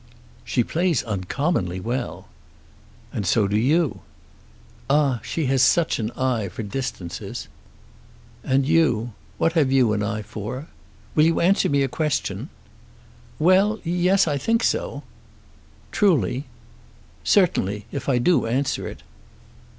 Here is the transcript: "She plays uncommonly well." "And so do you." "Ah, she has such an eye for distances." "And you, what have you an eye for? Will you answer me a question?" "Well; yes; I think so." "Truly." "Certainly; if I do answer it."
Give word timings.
"She 0.43 0.63
plays 0.63 1.03
uncommonly 1.03 1.79
well." 1.79 2.27
"And 3.13 3.23
so 3.23 3.47
do 3.47 3.55
you." 3.55 3.99
"Ah, 4.89 5.19
she 5.23 5.45
has 5.45 5.61
such 5.61 5.99
an 5.99 6.09
eye 6.17 6.49
for 6.49 6.63
distances." 6.63 7.47
"And 8.43 8.65
you, 8.67 9.13
what 9.37 9.53
have 9.53 9.71
you 9.71 9.93
an 9.93 10.01
eye 10.01 10.23
for? 10.23 10.65
Will 11.13 11.25
you 11.25 11.39
answer 11.39 11.69
me 11.69 11.83
a 11.83 11.87
question?" 11.87 12.49
"Well; 13.37 13.79
yes; 13.83 14.27
I 14.27 14.39
think 14.39 14.63
so." 14.63 15.03
"Truly." 15.91 16.45
"Certainly; 17.23 17.85
if 17.91 18.09
I 18.09 18.17
do 18.17 18.47
answer 18.47 18.87
it." 18.87 19.03